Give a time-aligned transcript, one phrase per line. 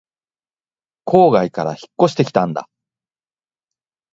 [1.05, 2.67] 郊外から引っ越してきたんだ